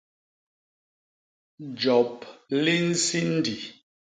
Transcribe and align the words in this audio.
Jop 1.81 2.17
li 2.63 2.75
nsindi. 2.89 3.57